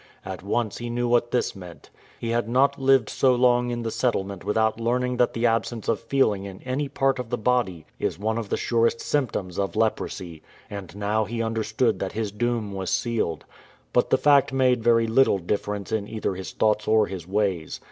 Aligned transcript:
At 0.25 0.41
once 0.41 0.79
he 0.79 0.89
knew 0.89 1.07
what 1.07 1.29
this 1.29 1.55
meant. 1.55 1.91
He 2.19 2.29
had 2.31 2.49
not 2.49 2.81
lived 2.81 3.07
so 3.07 3.35
long 3.35 3.69
in 3.69 3.83
the 3.83 3.91
settlement 3.91 4.43
without 4.43 4.79
learning 4.79 5.17
that 5.17 5.33
the 5.33 5.45
absence 5.45 5.87
of 5.87 5.99
feeling 5.99 6.43
in 6.45 6.59
any 6.63 6.89
part 6.89 7.19
of 7.19 7.29
the 7.29 7.37
body 7.37 7.85
is 7.99 8.17
one 8.17 8.39
of 8.39 8.49
the 8.49 8.57
surest 8.57 8.99
symptoms 8.99 9.59
of 9.59 9.75
leprosy; 9.75 10.41
and 10.71 10.95
now 10.95 11.25
he 11.25 11.43
understood 11.43 11.99
that 11.99 12.13
his 12.13 12.31
doom 12.31 12.73
was 12.73 12.89
sealed. 12.89 13.45
But 13.93 14.09
the 14.09 14.17
fact 14.17 14.51
made 14.51 14.83
very 14.83 15.05
little 15.05 15.37
difference 15.37 15.91
in 15.91 16.07
either 16.07 16.33
his 16.33 16.51
thoughts 16.51 16.87
or 16.87 17.05
his 17.05 17.27
ways. 17.27 17.79